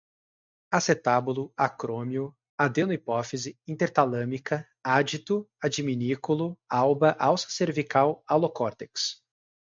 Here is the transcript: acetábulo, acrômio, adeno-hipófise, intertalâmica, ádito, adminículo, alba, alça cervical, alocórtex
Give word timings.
acetábulo, 0.71 1.53
acrômio, 1.55 2.35
adeno-hipófise, 2.57 3.55
intertalâmica, 3.67 4.67
ádito, 4.83 5.47
adminículo, 5.63 6.57
alba, 6.67 7.15
alça 7.19 7.51
cervical, 7.51 8.23
alocórtex 8.25 9.21